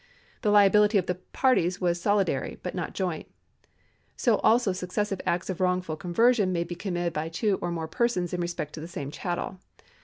[0.41, 3.29] The liability of the })arties was solidary, but not joint.'
[4.17, 8.33] So also successive acts of wrongful conversion may be committed by two or moie persons
[8.33, 9.59] in respect of the same chattel.